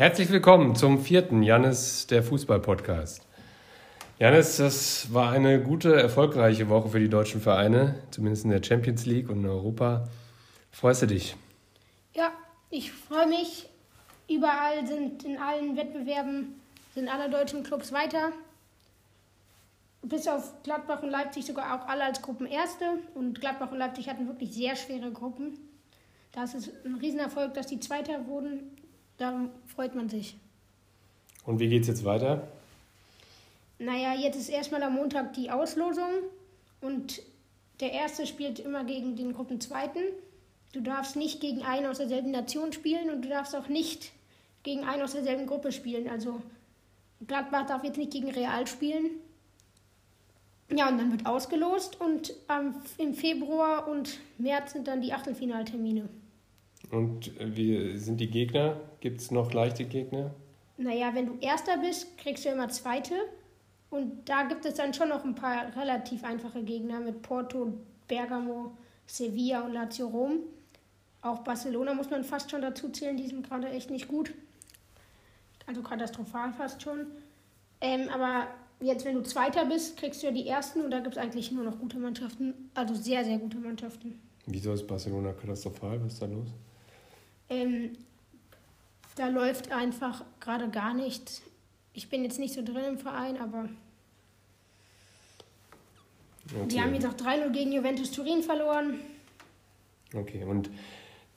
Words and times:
Herzlich 0.00 0.30
willkommen 0.30 0.76
zum 0.76 0.98
vierten 0.98 1.42
Jannis 1.42 2.06
der 2.06 2.22
Fußball-Podcast. 2.22 3.20
Jannis, 4.18 4.56
das 4.56 5.12
war 5.12 5.30
eine 5.30 5.62
gute, 5.62 5.94
erfolgreiche 5.94 6.70
Woche 6.70 6.88
für 6.88 7.00
die 7.00 7.10
deutschen 7.10 7.42
Vereine, 7.42 7.96
zumindest 8.10 8.44
in 8.44 8.50
der 8.50 8.62
Champions 8.62 9.04
League 9.04 9.28
und 9.28 9.40
in 9.40 9.46
Europa. 9.46 10.08
Freust 10.70 11.02
du 11.02 11.06
dich? 11.06 11.36
Ja, 12.14 12.32
ich 12.70 12.92
freue 12.92 13.26
mich. 13.26 13.68
Überall 14.26 14.86
sind 14.86 15.22
in 15.24 15.36
allen 15.36 15.76
Wettbewerben 15.76 16.58
sind 16.94 17.10
alle 17.10 17.28
deutschen 17.28 17.62
Clubs 17.62 17.92
weiter. 17.92 18.32
Bis 20.00 20.26
auf 20.26 20.62
Gladbach 20.62 21.02
und 21.02 21.10
Leipzig 21.10 21.44
sogar 21.44 21.78
auch 21.78 21.86
alle 21.86 22.04
als 22.04 22.22
Gruppenerste. 22.22 22.86
Und 23.14 23.38
Gladbach 23.38 23.70
und 23.70 23.76
Leipzig 23.76 24.08
hatten 24.08 24.26
wirklich 24.26 24.54
sehr 24.54 24.76
schwere 24.76 25.10
Gruppen. 25.10 25.58
Das 26.32 26.54
ist 26.54 26.70
ein 26.86 26.94
Riesenerfolg, 26.94 27.52
dass 27.52 27.66
die 27.66 27.80
Zweiter 27.80 28.26
wurden. 28.26 28.79
Da 29.20 29.50
freut 29.66 29.94
man 29.94 30.08
sich. 30.08 30.34
Und 31.44 31.58
wie 31.58 31.68
geht 31.68 31.82
es 31.82 31.88
jetzt 31.88 32.06
weiter? 32.06 32.48
Naja, 33.78 34.14
jetzt 34.14 34.36
ist 34.36 34.48
erstmal 34.48 34.82
am 34.82 34.94
Montag 34.94 35.34
die 35.34 35.50
Auslosung 35.50 36.08
und 36.80 37.20
der 37.80 37.92
Erste 37.92 38.26
spielt 38.26 38.60
immer 38.60 38.82
gegen 38.84 39.16
den 39.16 39.34
Gruppenzweiten. 39.34 40.00
Du 40.72 40.80
darfst 40.80 41.16
nicht 41.16 41.42
gegen 41.42 41.62
einen 41.62 41.84
aus 41.84 41.98
derselben 41.98 42.30
Nation 42.30 42.72
spielen 42.72 43.10
und 43.10 43.22
du 43.22 43.28
darfst 43.28 43.54
auch 43.54 43.68
nicht 43.68 44.12
gegen 44.62 44.84
einen 44.84 45.02
aus 45.02 45.12
derselben 45.12 45.46
Gruppe 45.46 45.70
spielen. 45.70 46.08
Also 46.08 46.40
Gladbach 47.26 47.66
darf 47.66 47.84
jetzt 47.84 47.98
nicht 47.98 48.12
gegen 48.12 48.30
Real 48.30 48.66
spielen. 48.66 49.10
Ja, 50.74 50.88
und 50.88 50.96
dann 50.96 51.10
wird 51.10 51.26
ausgelost 51.26 52.00
und 52.00 52.32
ähm, 52.48 52.74
im 52.96 53.12
Februar 53.12 53.86
und 53.86 54.18
März 54.38 54.72
sind 54.72 54.88
dann 54.88 55.02
die 55.02 55.12
Achtelfinaltermine. 55.12 56.08
Und 56.90 57.32
wie 57.38 57.96
sind 57.96 58.20
die 58.20 58.30
Gegner? 58.30 58.80
Gibt 59.00 59.20
es 59.20 59.30
noch 59.30 59.52
leichte 59.52 59.84
Gegner? 59.84 60.34
Naja, 60.76 61.14
wenn 61.14 61.26
du 61.26 61.38
Erster 61.40 61.78
bist, 61.78 62.18
kriegst 62.18 62.44
du 62.44 62.48
immer 62.48 62.68
Zweite. 62.68 63.14
Und 63.90 64.28
da 64.28 64.44
gibt 64.44 64.64
es 64.64 64.74
dann 64.74 64.94
schon 64.94 65.08
noch 65.08 65.24
ein 65.24 65.34
paar 65.34 65.76
relativ 65.76 66.24
einfache 66.24 66.62
Gegner 66.62 67.00
mit 67.00 67.22
Porto, 67.22 67.72
Bergamo, 68.08 68.72
Sevilla 69.06 69.62
und 69.62 69.72
Lazio 69.72 70.06
Rom. 70.06 70.40
Auch 71.22 71.40
Barcelona 71.40 71.92
muss 71.92 72.08
man 72.08 72.24
fast 72.24 72.50
schon 72.50 72.62
dazu 72.62 72.88
zählen, 72.88 73.16
die 73.16 73.26
sind 73.26 73.46
gerade 73.46 73.68
echt 73.68 73.90
nicht 73.90 74.08
gut. 74.08 74.32
Also 75.66 75.82
katastrophal 75.82 76.52
fast 76.52 76.82
schon. 76.82 77.06
Ähm, 77.80 78.08
aber 78.08 78.46
jetzt, 78.80 79.04
wenn 79.04 79.14
du 79.14 79.22
Zweiter 79.22 79.66
bist, 79.66 79.96
kriegst 79.96 80.22
du 80.22 80.28
ja 80.28 80.32
die 80.32 80.46
ersten 80.46 80.80
und 80.80 80.90
da 80.90 81.00
gibt 81.00 81.16
es 81.16 81.22
eigentlich 81.22 81.52
nur 81.52 81.64
noch 81.64 81.78
gute 81.78 81.98
Mannschaften. 81.98 82.70
Also 82.74 82.94
sehr, 82.94 83.24
sehr 83.24 83.38
gute 83.38 83.58
Mannschaften. 83.58 84.18
Wieso 84.46 84.72
ist 84.72 84.86
Barcelona 84.86 85.32
katastrophal? 85.32 86.02
Was 86.02 86.14
ist 86.14 86.22
da 86.22 86.26
los? 86.26 86.48
Ähm, 87.50 87.90
da 89.16 89.28
läuft 89.28 89.70
einfach 89.72 90.24
gerade 90.40 90.70
gar 90.70 90.94
nichts. 90.94 91.42
Ich 91.92 92.08
bin 92.08 92.22
jetzt 92.22 92.38
nicht 92.38 92.54
so 92.54 92.62
drin 92.62 92.84
im 92.88 92.98
Verein, 92.98 93.36
aber 93.38 93.68
okay. 96.54 96.68
die 96.68 96.80
haben 96.80 96.94
jetzt 96.94 97.06
auch 97.06 97.14
3-0 97.14 97.50
gegen 97.50 97.72
Juventus 97.72 98.12
Turin 98.12 98.42
verloren. 98.42 99.00
Okay, 100.14 100.44
und 100.44 100.70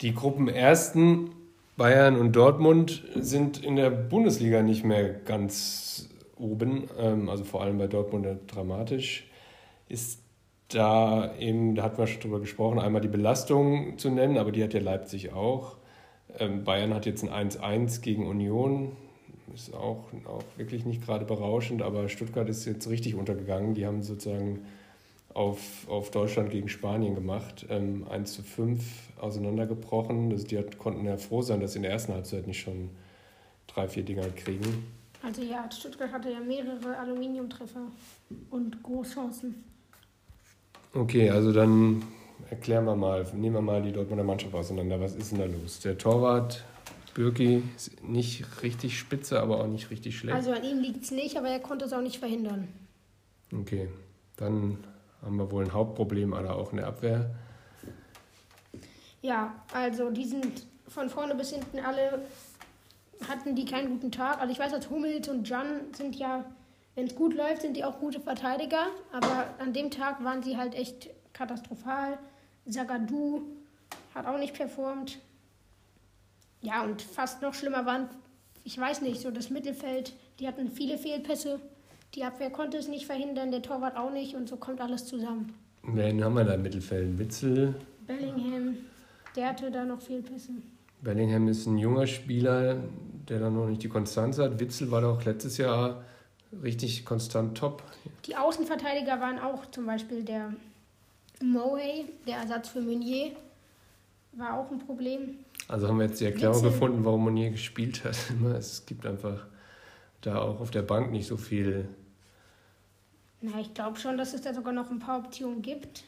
die 0.02 0.14
Gruppenersten 0.14 1.32
Bayern 1.76 2.18
und 2.18 2.34
Dortmund 2.36 3.04
sind 3.16 3.64
in 3.64 3.76
der 3.76 3.90
Bundesliga 3.90 4.62
nicht 4.62 4.84
mehr 4.84 5.10
ganz 5.10 6.10
oben, 6.38 6.88
ähm, 7.00 7.30
also 7.30 7.44
vor 7.44 7.62
allem 7.62 7.80
bei 7.80 7.88
Dortmund 7.88 8.28
dramatisch. 8.48 9.28
Ist 9.90 10.22
da 10.68 11.36
eben, 11.38 11.76
da 11.76 11.84
hatten 11.84 11.98
wir 11.98 12.08
schon 12.08 12.22
drüber 12.22 12.40
gesprochen, 12.40 12.80
einmal 12.80 13.02
die 13.02 13.08
Belastung 13.08 13.98
zu 13.98 14.10
nennen, 14.10 14.38
aber 14.38 14.52
die 14.52 14.64
hat 14.64 14.74
ja 14.74 14.80
Leipzig 14.80 15.34
auch. 15.34 15.78
Ähm, 16.40 16.64
Bayern 16.64 16.94
hat 16.94 17.06
jetzt 17.06 17.24
ein 17.24 17.50
1-1 17.50 18.02
gegen 18.02 18.28
Union. 18.28 18.94
Ist 19.54 19.74
auch, 19.74 20.06
auch 20.26 20.44
wirklich 20.58 20.86
nicht 20.86 21.06
gerade 21.06 21.26
berauschend, 21.26 21.82
aber 21.82 22.10
Stuttgart 22.10 22.50
ist 22.50 22.66
jetzt 22.66 22.90
richtig 22.90 23.16
untergegangen. 23.16 23.76
Die 23.76 23.86
haben 23.86 24.02
sozusagen 24.02 24.66
auf, 25.34 25.88
auf 25.88 26.12
Deutschland 26.12 26.50
gegen 26.50 26.70
Spanien 26.70 27.16
gemacht. 27.16 27.66
Ähm, 27.70 28.06
1 28.10 28.34
zu 28.34 28.44
5 28.44 28.84
auseinandergebrochen. 29.20 30.32
Also 30.32 30.48
die 30.48 30.58
hat, 30.58 30.78
konnten 30.78 31.06
ja 31.06 31.18
froh 31.18 31.42
sein, 31.42 31.60
dass 31.60 31.74
sie 31.74 31.80
in 31.80 31.84
der 31.84 31.92
ersten 31.92 32.14
Halbzeit 32.14 32.48
nicht 32.48 32.62
schon 32.62 32.90
drei, 33.68 33.88
vier 33.88 34.04
Dinger 34.04 34.28
kriegen. 34.30 34.86
Also 35.22 35.42
ja, 35.42 35.70
Stuttgart 35.72 36.12
hatte 36.12 36.32
ja 36.32 36.40
mehrere 36.40 36.98
Aluminiumtreffer 36.98 37.88
und 38.50 38.84
Großchancen. 38.84 39.64
Okay, 40.94 41.30
also 41.30 41.52
dann 41.54 42.04
erklären 42.50 42.86
wir 42.86 42.96
mal, 42.96 43.26
nehmen 43.34 43.56
wir 43.56 43.62
mal 43.62 43.82
die 43.82 43.92
Dortmunder 43.92 44.24
Mannschaft 44.24 44.54
auseinander. 44.54 45.00
Was 45.00 45.16
ist 45.16 45.32
denn 45.32 45.40
da 45.40 45.46
los? 45.46 45.80
Der 45.80 45.98
Torwart 45.98 46.64
Birki 47.14 47.64
ist 47.76 48.04
nicht 48.04 48.64
richtig 48.64 48.98
spitze, 48.98 49.40
aber 49.40 49.60
auch 49.60 49.68
nicht 49.68 49.92
richtig 49.92 50.18
schlecht. 50.18 50.36
Also 50.36 50.52
an 50.52 50.64
ihm 50.64 50.80
liegt 50.80 51.04
es 51.04 51.12
nicht, 51.12 51.38
aber 51.38 51.50
er 51.50 51.60
konnte 51.60 51.86
es 51.86 51.94
auch 51.94 52.02
nicht 52.02 52.18
verhindern. 52.18 52.68
Okay, 53.54 53.88
dann 54.38 54.84
haben 55.22 55.38
wir 55.38 55.52
wohl 55.52 55.64
ein 55.64 55.74
Hauptproblem 55.74 56.34
alle 56.34 56.54
auch 56.54 56.72
in 56.72 56.78
der 56.78 56.88
Abwehr. 56.88 57.30
Ja, 59.22 59.56
also 59.74 60.10
die 60.10 60.26
sind 60.26 60.66
von 60.88 61.10
vorne 61.10 61.36
bis 61.36 61.52
hinten 61.52 61.80
alle 61.80 62.22
hatten 63.28 63.56
die 63.56 63.66
keinen 63.66 63.90
guten 63.90 64.12
Tag. 64.12 64.40
Also 64.42 64.52
ich 64.52 64.60
weiß, 64.60 64.72
dass 64.72 64.90
Hummels 64.90 65.30
und 65.30 65.48
Jan 65.48 65.94
sind 65.96 66.16
ja, 66.16 66.46
wenn 66.96 67.08
es 67.08 67.16
gut 67.16 67.34
läuft, 67.34 67.62
sind 67.62 67.78
die 67.78 67.84
auch 67.84 68.00
gute 68.00 68.20
Verteidiger. 68.20 68.88
Aber 69.12 69.46
an 69.60 69.74
dem 69.74 69.92
Tag 69.92 70.24
waren 70.24 70.44
sie 70.44 70.58
halt 70.58 70.76
echt 70.76 71.10
katastrophal. 71.34 72.18
Sagadu 72.66 73.42
hat 74.16 74.26
auch 74.26 74.38
nicht 74.38 74.54
performt. 74.54 75.20
Ja, 76.62 76.84
und 76.84 77.02
fast 77.02 77.42
noch 77.42 77.54
schlimmer 77.54 77.86
waren, 77.86 78.08
ich 78.64 78.78
weiß 78.78 79.02
nicht, 79.02 79.20
so 79.22 79.32
das 79.32 79.50
Mittelfeld. 79.50 80.14
Die 80.40 80.48
hatten 80.48 80.70
viele 80.70 80.98
Fehlpässe. 80.98 81.60
Die 82.16 82.24
Abwehr 82.24 82.50
konnte 82.50 82.78
es 82.78 82.88
nicht 82.88 83.06
verhindern, 83.06 83.52
der 83.52 83.62
Torwart 83.62 83.98
auch 83.98 84.12
nicht. 84.12 84.36
Und 84.36 84.48
so 84.48 84.56
kommt 84.56 84.80
alles 84.80 85.06
zusammen. 85.06 85.54
Wen 85.84 86.24
haben 86.24 86.36
wir 86.36 86.46
da 86.46 86.54
im 86.54 86.62
Mittelfeld? 86.62 87.18
Witzel? 87.20 87.76
Bellingham, 88.08 88.78
der 89.36 89.50
hatte 89.50 89.70
da 89.70 89.84
noch 89.84 90.00
Fehlpässe. 90.00 90.52
Bellingham 91.02 91.50
ist 91.50 91.66
ein 91.66 91.78
junger 91.78 92.08
Spieler, 92.08 92.78
der 93.28 93.40
dann 93.40 93.56
noch 93.56 93.68
nicht 93.68 93.84
die 93.84 93.90
Konstanz 93.90 94.38
hat. 94.38 94.60
Witzel 94.60 94.92
war 94.92 95.02
doch 95.02 95.26
letztes 95.26 95.58
Jahr 95.58 96.04
richtig 96.62 97.04
konstant 97.04 97.58
top. 97.58 97.84
Die 98.26 98.38
Außenverteidiger 98.38 99.20
waren 99.20 99.40
auch 99.40 99.70
zum 99.72 99.86
Beispiel 99.86 100.24
der 100.24 100.54
Moe, 101.44 102.06
der 102.26 102.38
Ersatz 102.38 102.70
für 102.70 102.82
Meunier, 102.82 103.32
war 104.34 104.58
auch 104.58 104.72
ein 104.72 104.80
Problem. 104.80 105.40
Also 105.68 105.88
haben 105.88 106.00
wir 106.00 106.08
jetzt 106.08 106.20
die 106.22 106.26
Erklärung 106.26 106.56
Witzel. 106.58 106.72
gefunden, 106.72 107.06
warum 107.06 107.24
Meunier 107.26 107.52
gespielt 107.52 108.04
hat. 108.04 108.18
Es 108.58 108.86
gibt 108.86 109.06
einfach 109.06 109.46
da 110.22 110.42
auch 110.42 110.60
auf 110.62 110.72
der 110.72 110.82
Bank 110.82 111.12
nicht 111.12 111.28
so 111.28 111.38
viel. 111.38 111.88
Na, 113.42 113.60
ich 113.60 113.74
glaube 113.74 114.00
schon, 114.00 114.18
dass 114.18 114.34
es 114.34 114.42
da 114.42 114.54
sogar 114.54 114.74
noch 114.74 114.90
ein 114.90 115.00
paar 115.00 115.20
Optionen 115.20 115.62
gibt. 115.62 116.06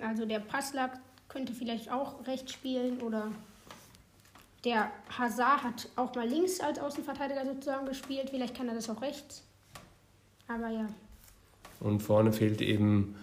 Also 0.00 0.26
der 0.26 0.40
Passlack 0.40 0.98
könnte 1.28 1.52
vielleicht 1.52 1.90
auch 1.92 2.26
rechts 2.26 2.52
spielen 2.52 3.00
oder 3.00 3.30
der 4.64 4.90
Hazard 5.16 5.62
hat 5.62 5.88
auch 5.96 6.14
mal 6.14 6.28
links 6.28 6.60
als 6.60 6.78
Außenverteidiger 6.78 7.46
sozusagen 7.46 7.86
gespielt. 7.86 8.30
Vielleicht 8.30 8.56
kann 8.56 8.68
er 8.68 8.74
das 8.74 8.90
auch 8.90 9.00
rechts. 9.00 9.44
Aber 10.48 10.68
ja. 10.68 10.86
Und 11.78 12.00
vorne 12.00 12.32
fehlt 12.32 12.60
eben 12.60 13.14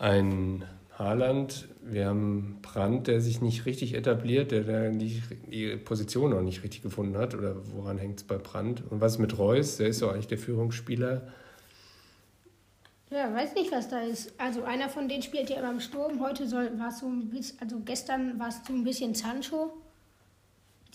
ein 0.00 0.64
Haaland. 0.98 1.68
Wir 1.82 2.06
haben 2.06 2.58
Brandt, 2.62 3.06
der 3.06 3.20
sich 3.20 3.40
nicht 3.40 3.66
richtig 3.66 3.94
etabliert, 3.94 4.50
der, 4.50 4.64
der 4.64 4.90
die, 4.90 5.22
die 5.50 5.76
Position 5.76 6.30
noch 6.30 6.42
nicht 6.42 6.62
richtig 6.62 6.82
gefunden 6.82 7.16
hat. 7.16 7.34
Oder 7.34 7.56
woran 7.74 7.98
hängt 7.98 8.20
es 8.20 8.26
bei 8.26 8.38
Brandt? 8.38 8.82
Und 8.90 9.00
was 9.00 9.18
mit 9.18 9.38
Reus? 9.38 9.76
Der 9.76 9.88
ist 9.88 10.02
doch 10.02 10.12
eigentlich 10.12 10.26
der 10.26 10.38
Führungsspieler. 10.38 11.28
Ja, 13.10 13.34
weiß 13.34 13.54
nicht, 13.54 13.72
was 13.72 13.88
da 13.88 14.00
ist. 14.00 14.32
Also 14.38 14.62
einer 14.62 14.88
von 14.88 15.08
denen 15.08 15.22
spielt 15.22 15.50
ja 15.50 15.58
immer 15.58 15.70
im 15.70 15.80
Sturm. 15.80 16.20
Heute 16.20 16.50
war 16.50 16.88
es 16.88 17.00
so 17.00 17.06
ein 17.06 17.28
bisschen, 17.28 17.60
also 17.60 17.80
gestern 17.84 18.38
war 18.38 18.48
es 18.48 18.60
so 18.66 18.72
ein 18.72 18.84
bisschen 18.84 19.14
Sancho. 19.14 19.72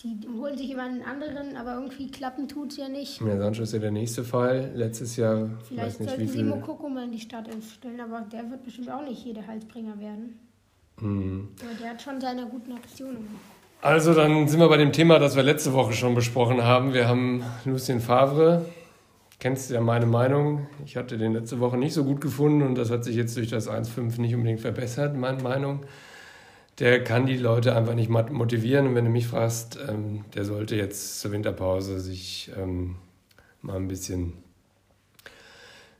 Die 0.02 0.18
holen 0.28 0.58
sich 0.58 0.70
immer 0.70 0.82
einen 0.82 1.02
anderen, 1.02 1.56
aber 1.56 1.74
irgendwie 1.74 2.10
klappen 2.10 2.48
tut 2.48 2.72
es 2.72 2.76
ja 2.76 2.88
nicht. 2.88 3.20
Ja, 3.20 3.38
Sancho 3.38 3.62
ist 3.62 3.72
ja 3.72 3.78
der 3.78 3.90
nächste 3.90 4.24
Fall. 4.24 4.70
Letztes 4.74 5.16
Jahr, 5.16 5.48
Vielleicht 5.66 5.86
weiß 5.86 6.00
nicht 6.00 6.08
sollten 6.10 6.22
wie 6.22 6.28
viel... 6.28 6.44
sie 6.44 6.44
Mokoko 6.44 6.88
mal 6.88 7.04
in 7.04 7.12
die 7.12 7.20
Startelf 7.20 7.72
stellen, 7.72 8.00
aber 8.00 8.20
der 8.30 8.50
wird 8.50 8.62
bestimmt 8.62 8.90
auch 8.90 9.02
nicht 9.02 9.24
jeder 9.24 9.46
Halsbringer 9.46 9.98
werden. 9.98 10.38
Mhm. 11.00 11.48
Aber 11.62 11.80
der 11.80 11.90
hat 11.90 12.02
schon 12.02 12.20
seine 12.20 12.46
guten 12.46 12.72
Aktionen. 12.72 13.26
Also 13.80 14.12
dann 14.12 14.48
sind 14.48 14.60
wir 14.60 14.68
bei 14.68 14.76
dem 14.76 14.92
Thema, 14.92 15.18
das 15.18 15.34
wir 15.34 15.42
letzte 15.42 15.72
Woche 15.72 15.92
schon 15.92 16.14
besprochen 16.14 16.62
haben. 16.62 16.92
Wir 16.92 17.08
haben 17.08 17.42
Lucien 17.64 18.00
Favre. 18.00 18.66
Kennst 19.38 19.70
du 19.70 19.74
ja 19.74 19.80
meine 19.80 20.06
Meinung. 20.06 20.66
Ich 20.84 20.96
hatte 20.96 21.16
den 21.16 21.32
letzte 21.32 21.60
Woche 21.60 21.76
nicht 21.78 21.94
so 21.94 22.04
gut 22.04 22.20
gefunden 22.20 22.62
und 22.62 22.74
das 22.76 22.90
hat 22.90 23.04
sich 23.04 23.16
jetzt 23.16 23.36
durch 23.36 23.48
das 23.48 23.68
1.5 23.68 24.20
nicht 24.20 24.34
unbedingt 24.34 24.60
verbessert, 24.60 25.16
meine 25.16 25.42
Meinung 25.42 25.80
der 26.78 27.02
kann 27.02 27.26
die 27.26 27.36
Leute 27.36 27.74
einfach 27.74 27.94
nicht 27.94 28.10
motivieren. 28.10 28.88
Und 28.88 28.94
wenn 28.94 29.04
du 29.04 29.10
mich 29.10 29.26
fragst, 29.26 29.78
ähm, 29.88 30.24
der 30.34 30.44
sollte 30.44 30.76
jetzt 30.76 31.20
zur 31.20 31.32
Winterpause 31.32 32.00
sich 32.00 32.50
ähm, 32.56 32.96
mal 33.62 33.76
ein 33.76 33.88
bisschen 33.88 34.34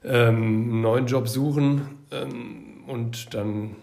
ähm, 0.04 0.36
einen 0.36 0.80
neuen 0.82 1.06
Job 1.06 1.28
suchen 1.28 1.88
ähm, 2.10 2.84
und 2.86 3.34
dann 3.34 3.76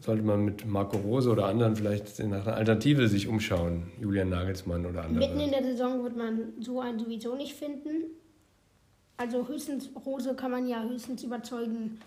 sollte 0.00 0.22
man 0.22 0.44
mit 0.44 0.66
Marco 0.66 0.96
Rose 0.96 1.30
oder 1.30 1.46
anderen 1.46 1.76
vielleicht 1.76 2.18
nach 2.20 2.46
einer 2.46 2.56
Alternative 2.56 3.06
sich 3.06 3.28
umschauen. 3.28 3.90
Julian 4.00 4.30
Nagelsmann 4.30 4.86
oder 4.86 5.04
andere. 5.04 5.28
Mitten 5.28 5.40
in 5.40 5.50
der 5.50 5.62
Saison 5.62 6.02
wird 6.02 6.16
man 6.16 6.54
so 6.60 6.80
einen 6.80 6.98
sowieso 6.98 7.36
nicht 7.36 7.54
finden. 7.54 8.06
Also 9.18 9.46
höchstens 9.46 9.90
Rose 10.06 10.34
kann 10.34 10.50
man 10.50 10.66
ja 10.66 10.82
höchstens 10.82 11.22
überzeugen, 11.22 12.00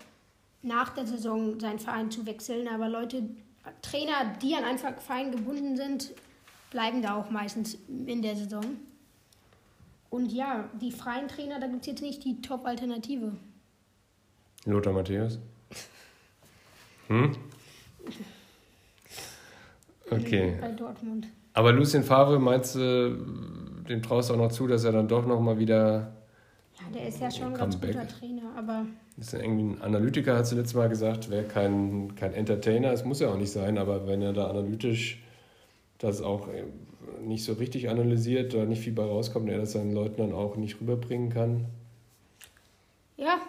nach 0.62 0.90
der 0.94 1.06
Saison 1.06 1.60
seinen 1.60 1.78
Verein 1.78 2.10
zu 2.10 2.26
wechseln. 2.26 2.66
Aber 2.66 2.88
Leute, 2.88 3.22
Trainer, 3.82 4.34
die 4.42 4.54
an 4.54 4.64
einen 4.64 4.78
Verein 4.78 5.30
gebunden 5.32 5.76
sind, 5.76 6.12
bleiben 6.70 7.02
da 7.02 7.16
auch 7.16 7.30
meistens 7.30 7.78
in 7.88 8.22
der 8.22 8.36
Saison. 8.36 8.64
Und 10.10 10.32
ja, 10.32 10.68
die 10.80 10.92
freien 10.92 11.28
Trainer, 11.28 11.58
da 11.58 11.66
gibt 11.66 11.80
es 11.80 11.86
jetzt 11.86 12.02
nicht 12.02 12.24
die 12.24 12.40
Top-Alternative. 12.40 13.32
Lothar 14.64 14.92
Matthäus? 14.92 15.38
Hm? 17.08 17.36
Okay. 20.10 20.56
Bei 20.60 20.72
Dortmund. 20.72 21.26
Aber 21.52 21.72
Lucien 21.72 22.02
Favre, 22.02 22.38
meinst 22.38 22.74
du, 22.74 23.16
dem 23.88 24.02
traust 24.02 24.30
du 24.30 24.34
auch 24.34 24.38
noch 24.38 24.52
zu, 24.52 24.66
dass 24.66 24.84
er 24.84 24.92
dann 24.92 25.08
doch 25.08 25.26
nochmal 25.26 25.58
wieder. 25.58 26.12
Ja, 26.80 26.90
der 26.92 27.08
ist 27.08 27.20
ja 27.20 27.30
schon 27.30 27.48
ein 27.48 27.54
ganz 27.54 27.80
guter 27.80 28.06
Trainer, 28.06 28.52
aber. 28.56 28.86
Ist 29.16 29.32
irgendwie 29.32 29.74
ein 29.76 29.82
Analytiker, 29.82 30.36
hat 30.36 30.46
sie 30.46 30.56
letztes 30.56 30.74
Mal 30.74 30.88
gesagt, 30.88 31.30
wäre 31.30 31.44
kein, 31.44 32.14
kein 32.16 32.34
Entertainer, 32.34 32.92
es 32.92 33.04
muss 33.04 33.20
ja 33.20 33.30
auch 33.30 33.36
nicht 33.36 33.52
sein, 33.52 33.78
aber 33.78 34.06
wenn 34.06 34.22
er 34.22 34.32
da 34.32 34.48
analytisch 34.48 35.22
das 35.98 36.20
auch 36.20 36.48
äh, 36.48 36.64
nicht 37.22 37.44
so 37.44 37.52
richtig 37.54 37.88
analysiert, 37.88 38.54
da 38.54 38.64
nicht 38.64 38.82
viel 38.82 38.92
bei 38.92 39.04
rauskommt, 39.04 39.48
er 39.48 39.58
das 39.58 39.72
seinen 39.72 39.92
Leuten 39.92 40.16
dann 40.18 40.32
auch 40.32 40.56
nicht 40.56 40.80
rüberbringen 40.80 41.30
kann. 41.30 41.66
Ja, 43.16 43.40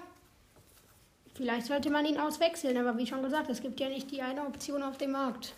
vielleicht 1.33 1.65
sollte 1.65 1.89
man 1.89 2.05
ihn 2.05 2.19
auswechseln, 2.19 2.77
aber 2.77 2.97
wie 2.99 3.07
schon 3.07 3.23
gesagt, 3.23 3.49
es 3.49 3.61
gibt 3.61 3.79
ja 3.79 3.89
nicht 3.89 4.11
die 4.11 4.21
eine 4.21 4.45
Option 4.45 4.83
auf 4.83 4.97
dem 4.97 5.11
Markt. 5.11 5.55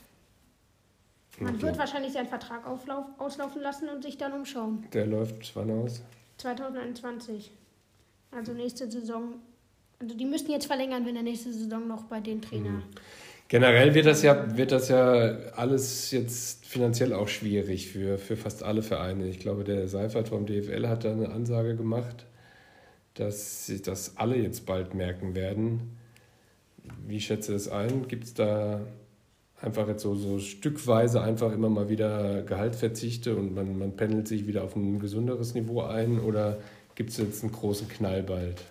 Man 1.39 1.55
okay. 1.55 1.63
wird 1.63 1.77
wahrscheinlich 1.77 2.13
seinen 2.13 2.27
Vertrag 2.27 2.65
auslaufen 2.65 3.61
lassen 3.61 3.89
und 3.89 4.03
sich 4.03 4.17
dann 4.17 4.33
umschauen. 4.33 4.85
Der 4.93 5.05
läuft 5.05 5.55
wann 5.55 5.69
aus? 5.69 6.01
2021. 6.37 7.51
Also 8.31 8.53
nächste 8.53 8.89
Saison. 8.89 9.35
Also 9.99 10.15
die 10.15 10.25
müssten 10.25 10.51
jetzt 10.51 10.67
verlängern, 10.67 11.05
wenn 11.05 11.15
der 11.15 11.23
nächste 11.23 11.51
Saison 11.51 11.87
noch 11.87 12.03
bei 12.03 12.19
den 12.19 12.41
Trainer. 12.41 12.69
Mhm. 12.69 12.83
Generell 13.49 13.95
wird 13.95 14.05
das 14.05 14.23
ja, 14.23 14.57
wird 14.57 14.73
das 14.73 14.89
ja 14.89 15.37
alles 15.55 16.11
jetzt 16.11 16.65
finanziell 16.65 17.13
auch 17.13 17.29
schwierig 17.29 17.87
für, 17.87 18.17
für 18.17 18.35
fast 18.35 18.61
alle 18.61 18.83
Vereine. 18.83 19.27
Ich 19.27 19.39
glaube, 19.39 19.63
der 19.63 19.87
Seifert 19.87 20.29
vom 20.29 20.45
DFL 20.45 20.87
hat 20.87 21.05
da 21.05 21.13
eine 21.13 21.29
Ansage 21.29 21.75
gemacht, 21.77 22.25
dass 23.13 23.67
sich 23.67 23.81
das 23.81 24.17
alle 24.17 24.35
jetzt 24.35 24.65
bald 24.65 24.95
merken 24.95 25.33
werden. 25.33 25.97
Wie 27.07 27.21
schätze 27.21 27.55
es 27.55 27.69
ein? 27.69 28.09
Gibt 28.09 28.25
es 28.25 28.33
da 28.33 28.81
einfach 29.61 29.87
jetzt 29.87 30.03
so, 30.03 30.15
so 30.15 30.39
stückweise 30.39 31.21
einfach 31.21 31.51
immer 31.51 31.69
mal 31.69 31.89
wieder 31.89 32.43
Gehaltverzichte 32.43 33.35
und 33.35 33.55
man, 33.55 33.77
man 33.77 33.95
pendelt 33.95 34.27
sich 34.27 34.47
wieder 34.47 34.63
auf 34.63 34.75
ein 34.75 34.99
gesunderes 34.99 35.55
Niveau 35.55 35.81
ein 35.81 36.19
oder 36.19 36.57
gibt 36.95 37.09
es 37.09 37.17
jetzt 37.17 37.43
einen 37.43 37.51
großen 37.51 37.87
Knall 37.87 38.23
bald? 38.23 38.63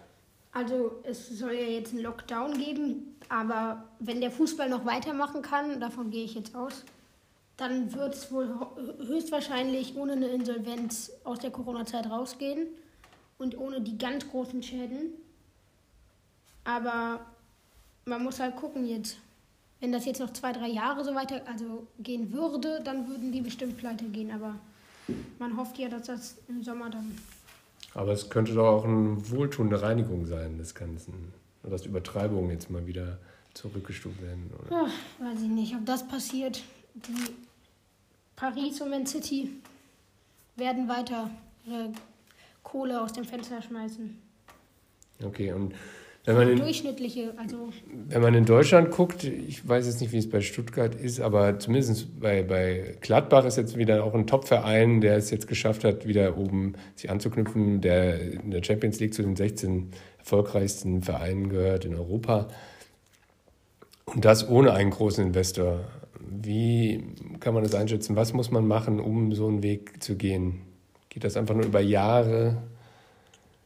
Also 0.53 0.93
es 1.03 1.29
soll 1.39 1.53
ja 1.53 1.67
jetzt 1.67 1.93
einen 1.93 2.03
Lockdown 2.03 2.57
geben, 2.59 3.17
aber 3.29 3.85
wenn 3.99 4.21
der 4.21 4.31
Fußball 4.31 4.69
noch 4.69 4.87
weitermachen 4.87 5.43
kann, 5.43 5.81
davon 5.81 6.11
gehe 6.11 6.25
ich 6.25 6.35
jetzt 6.35 6.55
aus, 6.55 6.85
dann 7.57 7.93
wird 7.95 8.15
es 8.15 8.31
wohl 8.31 8.49
höchstwahrscheinlich 9.07 9.97
ohne 9.97 10.13
eine 10.13 10.29
Insolvenz 10.29 11.13
aus 11.25 11.41
der 11.41 11.51
Corona-Zeit 11.51 12.09
rausgehen 12.11 12.69
und 13.39 13.59
ohne 13.59 13.81
die 13.81 13.99
ganz 13.99 14.29
großen 14.29 14.63
Schäden. 14.63 15.15
Aber 16.65 17.21
man 18.05 18.23
muss 18.23 18.41
halt 18.41 18.57
gucken 18.57 18.87
jetzt. 18.87 19.19
Wenn 19.81 19.93
das 19.93 20.07
jetzt 20.07 20.21
noch 20.21 20.33
zwei, 20.33 20.53
drei 20.53 20.69
Jahre 20.69 21.05
so 21.05 21.15
weiter 21.15 21.43
also 21.47 21.87
gehen 21.99 22.33
würde, 22.33 22.81
dann 22.83 23.09
würden 23.09 23.31
die 23.33 23.43
bestimmt 23.43 23.77
pleite 23.77 24.07
gehen. 24.07 24.31
Aber 24.31 24.55
man 25.39 25.57
hofft 25.57 25.79
ja, 25.79 25.89
dass 25.89 26.07
das 26.07 26.39
im 26.49 26.63
Sommer 26.63 26.91
dann. 26.91 27.17
Aber 27.95 28.13
es 28.13 28.29
könnte 28.31 28.55
doch 28.55 28.67
auch 28.67 28.85
eine 28.85 29.31
wohltuende 29.31 29.81
Reinigung 29.81 30.27
sein 30.27 30.59
des 30.59 30.75
Ganzen. 30.75 31.33
Und 31.63 31.71
dass 31.71 31.85
Übertreibungen 31.85 32.51
jetzt 32.51 32.71
mal 32.71 32.87
wieder 32.87 33.19
zurückgestuft 33.55 34.21
werden. 34.23 34.51
Oder? 34.67 34.87
Ach, 34.87 35.25
weiß 35.25 35.43
ich 35.43 35.49
nicht, 35.49 35.75
ob 35.75 35.85
das 35.85 36.07
passiert. 36.07 36.63
Die 36.95 37.35
Paris 38.35 38.81
und 38.81 38.91
Man 38.91 39.07
City 39.07 39.51
werden 40.57 40.89
weiter 40.89 41.31
ihre 41.67 41.93
Kohle 42.63 43.01
aus 43.01 43.13
dem 43.13 43.25
Fenster 43.25 43.63
schmeißen. 43.63 44.19
Okay, 45.25 45.53
und 45.53 45.75
wenn 46.27 46.37
man 46.37 46.49
in, 46.49 46.59
durchschnittliche, 46.59 47.33
also. 47.37 47.69
Wenn 48.09 48.21
man 48.21 48.35
in 48.35 48.45
Deutschland 48.45 48.91
guckt, 48.91 49.23
ich 49.23 49.67
weiß 49.67 49.87
jetzt 49.87 50.01
nicht, 50.01 50.13
wie 50.13 50.19
es 50.19 50.29
bei 50.29 50.41
Stuttgart 50.41 50.93
ist, 50.95 51.21
aber 51.21 51.61
zumindest 51.61 52.19
bei, 52.21 52.43
bei 52.43 52.97
Gladbach 53.01 53.45
ist 53.45 53.57
jetzt 53.57 53.77
wieder 53.77 54.03
auch 54.03 54.13
ein 54.13 54.27
Top-Verein, 54.27 55.01
der 55.01 55.17
es 55.17 55.31
jetzt 55.31 55.47
geschafft 55.47 55.85
hat, 55.85 56.07
wieder 56.07 56.37
oben 56.37 56.75
sich 56.97 57.11
anzuknüpfen, 57.11 57.81
der 57.81 58.21
in 58.21 58.51
der 58.51 58.65
Champions 58.65 58.99
League 58.99 59.15
zu 59.15 59.23
den 59.23 59.37
16 59.37 59.93
erfolgreichsten 60.19 61.03
Vereinen 61.03 61.49
gehört 61.49 61.85
in 61.85 61.95
Europa. 61.95 62.49
Und 64.07 64.25
das 64.25 64.49
ohne 64.49 64.73
einen 64.73 64.91
großen 64.91 65.25
Investor. 65.25 65.85
Wie 66.19 67.05
kann 67.39 67.55
man 67.55 67.63
das 67.63 67.77
einschätzen? 67.77 68.17
Was 68.17 68.33
muss 68.33 68.51
man 68.51 68.67
machen, 68.67 68.99
um 68.99 69.33
so 69.33 69.47
einen 69.47 69.63
Weg 69.63 70.03
zu 70.03 70.17
gehen? 70.17 70.63
Geht 71.09 71.23
das 71.23 71.37
einfach 71.37 71.55
nur 71.55 71.67
über 71.67 71.81
Jahre? 71.81 72.57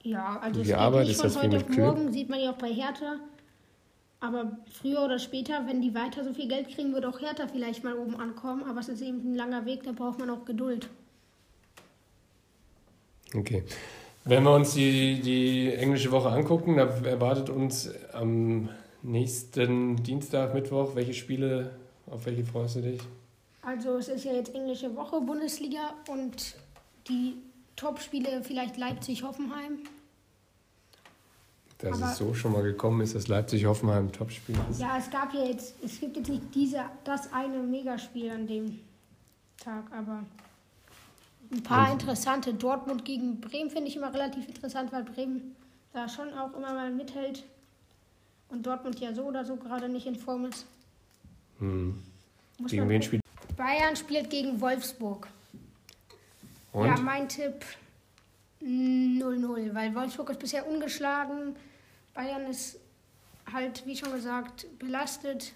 Ja, 0.03 0.39
also 0.41 0.63
die 0.63 0.75
Arbeit 0.75 1.09
ist 1.09 1.23
das 1.23 1.41
heute 1.41 1.59
auf 1.59 1.69
morgen, 1.69 2.13
sieht 2.13 2.29
man 2.29 2.41
ja 2.41 2.53
auch 2.53 2.59
bei 2.59 2.73
Hertha. 2.73 3.17
Aber 4.21 4.59
früher 4.71 5.03
oder 5.03 5.19
später, 5.19 5.67
wenn 5.67 5.81
die 5.81 5.95
weiter 5.95 6.25
so 6.25 6.35
viel 6.35 6.49
Geld 6.49 6.69
kriegen, 6.69 6.93
wird 6.93 7.07
auch 7.07 7.21
Hertha 7.21 7.49
vielleicht 7.49 7.85
mal 7.85 7.97
oben 7.97 8.17
ankommen. 8.17 8.65
Aber 8.65 8.81
es 8.81 8.89
ist 8.89 9.01
eben 9.01 9.33
ein 9.33 9.35
langer 9.35 9.65
Weg, 9.65 9.83
da 9.83 9.93
braucht 9.93 10.19
man 10.19 10.29
auch 10.31 10.45
Geduld. 10.45 10.89
Okay. 13.35 13.65
Wenn 14.25 14.43
wir 14.43 14.55
uns 14.55 14.75
die, 14.75 15.21
die 15.21 15.73
englische 15.73 16.11
Woche 16.11 16.29
angucken, 16.29 16.77
da 16.77 16.85
erwartet 16.85 17.49
uns 17.49 17.91
am 18.13 18.69
nächsten 19.03 19.97
Dienstag, 20.03 20.53
Mittwoch, 20.53 20.95
welche 20.95 21.15
Spiele, 21.15 21.71
auf 22.07 22.27
welche 22.27 22.45
freust 22.45 22.77
du 22.77 22.83
dich? 22.83 23.01
Also 23.63 23.97
es 23.97 24.09
ist 24.09 24.25
ja 24.25 24.33
jetzt 24.33 24.55
englische 24.55 24.95
Woche, 24.95 25.21
Bundesliga 25.21 25.95
und 26.09 26.57
die 27.09 27.35
Top-Spiele 27.77 28.43
vielleicht 28.43 28.77
Leipzig-Hoffenheim. 28.77 29.79
Dass 31.79 32.03
Aber 32.03 32.13
es 32.13 32.19
so 32.19 32.35
schon 32.35 32.53
mal 32.53 32.63
gekommen 32.63 33.01
ist, 33.01 33.15
dass 33.15 33.29
Leipzig-Hoffenheim 33.29 34.13
Top-Spiel 34.13 34.57
ist. 34.71 34.81
Ja, 34.81 34.99
es 34.99 35.11
gab 35.11 35.33
ja 35.33 35.45
jetzt, 35.45 35.75
es 35.83 35.99
gibt 35.99 36.17
jetzt 36.17 36.29
nicht 36.29 36.55
diese, 36.55 36.85
das 37.05 37.33
eine 37.33 37.59
Megaspiel 37.59 38.31
an 38.31 38.47
dem 38.47 38.81
Tag, 39.59 39.85
aber 39.93 40.25
ein 41.51 41.63
paar 41.63 41.87
Und 41.87 42.01
interessante. 42.01 42.55
Dortmund 42.55 43.05
gegen 43.05 43.41
Bremen 43.41 43.71
finde 43.71 43.89
ich 43.89 43.97
immer 43.97 44.13
relativ 44.13 44.47
interessant, 44.47 44.93
weil 44.93 45.05
Bremen 45.05 45.57
da 45.93 46.09
schon 46.09 46.33
auch 46.35 46.55
immer 46.55 46.75
mal 46.75 46.91
mithält. 46.91 47.45
Und 48.51 48.67
Dortmund 48.67 49.01
ja 49.01 49.15
so 49.15 49.23
oder 49.25 49.45
so 49.45 49.57
gerade 49.57 49.89
nicht 49.89 50.07
in 50.07 50.17
Form 50.17 50.45
ist. 50.45 50.67
Hm. 51.61 52.03
Gegen 52.67 52.89
wen 52.89 53.03
spielt? 53.03 53.23
Bayern 53.57 53.97
spielt 53.97 54.29
gegen 54.31 54.61
Wolfsburg. 54.61 55.29
Und? 56.73 56.87
Ja, 56.87 56.97
mein 56.99 57.29
Tipp 57.29 57.65
0-0, 58.63 59.75
weil 59.75 59.95
Wolfsburg 59.95 60.31
ist 60.31 60.41
bisher 60.41 60.69
ungeschlagen. 60.69 61.57
Bayern 62.15 62.47
ist 62.47 62.79
halt, 63.53 63.87
wie 63.87 63.97
schon 63.97 64.13
gesagt, 64.13 64.67
belastet. 64.79 65.55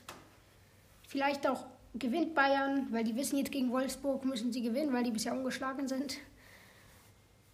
Vielleicht 1.07 1.49
auch 1.49 1.67
gewinnt 1.95 2.35
Bayern, 2.35 2.89
weil 2.91 3.05
die 3.05 3.15
wissen 3.15 3.39
jetzt 3.39 3.53
gegen 3.53 3.71
Wolfsburg 3.71 4.25
müssen 4.25 4.53
sie 4.53 4.63
gewinnen, 4.63 4.93
weil 4.93 5.05
die 5.05 5.11
bisher 5.11 5.33
ungeschlagen 5.33 5.87
sind. 5.87 6.19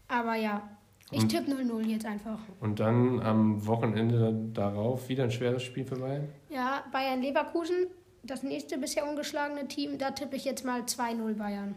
Aber 0.09 0.35
ja, 0.35 0.69
ich 1.11 1.27
tippe 1.27 1.51
0-0 1.51 1.87
jetzt 1.87 2.07
einfach. 2.07 2.39
Und 2.61 2.81
dann 2.81 3.21
am 3.21 3.67
Wochenende 3.67 4.33
darauf 4.55 5.09
wieder 5.09 5.25
ein 5.25 5.31
schweres 5.31 5.63
Spiel 5.63 5.85
für 5.85 5.97
Bayern? 5.97 6.29
Ja, 6.49 6.85
Bayern-Leverkusen, 6.93 7.89
das 8.23 8.43
nächste 8.43 8.79
bisher 8.79 9.09
ungeschlagene 9.09 9.67
Team, 9.69 9.99
da 9.99 10.13
tippe 10.13 10.37
ich 10.37 10.45
jetzt 10.45 10.65
mal 10.65 10.83
2-0 10.83 11.35
Bayern. 11.35 11.75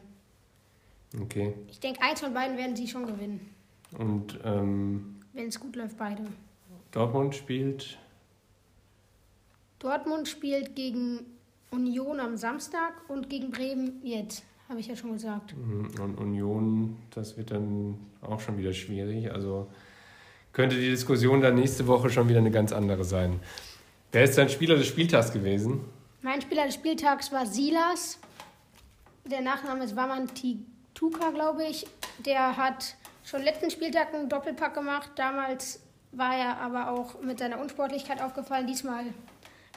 Okay. 1.21 1.53
Ich 1.69 1.79
denke, 1.79 2.01
eins 2.01 2.21
von 2.21 2.33
beiden 2.33 2.57
werden 2.57 2.75
sie 2.75 2.87
schon 2.87 3.05
gewinnen. 3.05 3.49
Und 3.97 4.39
ähm, 4.43 5.19
wenn 5.33 5.47
es 5.47 5.59
gut 5.59 5.75
läuft, 5.75 5.97
beide. 5.97 6.23
Dortmund 6.91 7.35
spielt. 7.35 7.97
Dortmund 9.79 10.27
spielt 10.27 10.75
gegen 10.75 11.25
Union 11.71 12.19
am 12.19 12.37
Samstag 12.37 12.93
und 13.07 13.29
gegen 13.29 13.51
Bremen 13.51 13.99
jetzt, 14.03 14.43
habe 14.69 14.79
ich 14.79 14.87
ja 14.87 14.95
schon 14.95 15.13
gesagt. 15.13 15.55
Mhm, 15.55 15.91
und 16.01 16.17
Union, 16.17 16.97
das 17.11 17.37
wird 17.37 17.51
dann 17.51 17.97
auch 18.21 18.39
schon 18.39 18.57
wieder 18.57 18.73
schwierig. 18.73 19.31
Also 19.31 19.67
könnte 20.51 20.75
die 20.75 20.89
Diskussion 20.89 21.41
dann 21.41 21.55
nächste 21.55 21.87
Woche 21.87 22.09
schon 22.09 22.29
wieder 22.29 22.39
eine 22.39 22.51
ganz 22.51 22.71
andere 22.71 23.03
sein. 23.03 23.39
Wer 24.11 24.23
ist 24.23 24.37
dein 24.37 24.49
Spieler 24.49 24.75
des 24.75 24.87
Spieltags 24.87 25.33
gewesen? 25.33 25.81
Mein 26.21 26.41
Spieler 26.41 26.65
des 26.65 26.75
Spieltags 26.75 27.31
war 27.31 27.45
Silas. 27.45 28.19
Der 29.25 29.41
Nachname 29.41 29.83
ist 29.83 29.95
Wamanti 29.95 30.59
Tuka, 30.93 31.31
glaube 31.31 31.65
ich, 31.65 31.87
der 32.19 32.57
hat 32.57 32.95
schon 33.23 33.41
letzten 33.41 33.71
Spieltag 33.71 34.13
einen 34.13 34.29
Doppelpack 34.29 34.73
gemacht. 34.73 35.11
Damals 35.15 35.81
war 36.11 36.35
er 36.35 36.57
aber 36.57 36.91
auch 36.91 37.21
mit 37.21 37.39
seiner 37.39 37.59
Unsportlichkeit 37.59 38.21
aufgefallen. 38.21 38.67
Diesmal 38.67 39.05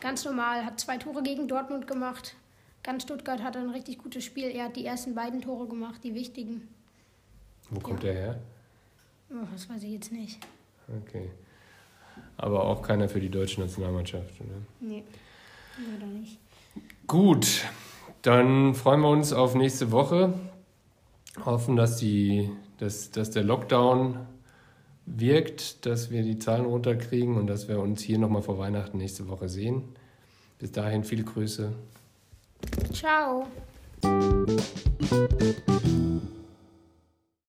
ganz 0.01 0.25
normal, 0.25 0.65
hat 0.65 0.79
zwei 0.81 0.99
Tore 0.99 1.23
gegen 1.23 1.49
Dortmund 1.49 1.87
gemacht. 1.87 2.35
Ganz 2.83 3.03
Stuttgart 3.03 3.43
hat 3.43 3.57
ein 3.57 3.71
richtig 3.71 3.99
gutes 3.99 4.25
Spiel. 4.25 4.51
Er 4.51 4.67
hat 4.67 4.77
die 4.77 4.87
ersten 4.87 5.15
beiden 5.15 5.41
Tore 5.41 5.67
gemacht, 5.67 6.03
die 6.05 6.15
wichtigen. 6.15 6.69
Wo 7.71 7.81
kommt 7.81 8.05
ja. 8.05 8.11
er 8.11 8.15
her? 8.15 8.41
Oh, 9.31 9.47
das 9.53 9.69
weiß 9.69 9.83
ich 9.83 9.93
jetzt 9.93 10.13
nicht. 10.13 10.39
Okay. 11.03 11.31
Aber 12.37 12.65
auch 12.65 12.83
keiner 12.83 13.09
für 13.09 13.21
die 13.21 13.29
deutsche 13.29 13.61
Nationalmannschaft, 13.61 14.41
oder? 14.41 14.61
Nee, 14.81 15.03
leider 15.91 16.07
nicht. 16.07 16.39
Gut, 17.07 17.65
dann 18.23 18.75
freuen 18.75 19.01
wir 19.01 19.09
uns 19.09 19.33
auf 19.33 19.55
nächste 19.55 19.91
Woche. 19.91 20.33
Hoffen, 21.45 21.77
dass, 21.77 21.99
die, 21.99 22.51
dass, 22.79 23.11
dass 23.11 23.31
der 23.31 23.45
Lockdown 23.45 24.19
wirkt, 25.07 25.87
dass 25.87 26.11
wir 26.11 26.23
die 26.23 26.39
Zahlen 26.39 26.67
runterkriegen 26.67 27.37
und 27.37 27.47
dass 27.47 27.69
wir 27.69 27.79
uns 27.81 28.03
hier 28.03 28.19
nochmal 28.19 28.43
vor 28.43 28.59
Weihnachten 28.59 28.99
nächste 28.99 29.29
Woche 29.29 29.49
sehen. 29.49 29.85
Bis 30.59 30.73
dahin 30.73 31.05
viele 31.05 31.25
Grüße. 31.25 31.73
Ciao. 32.93 33.47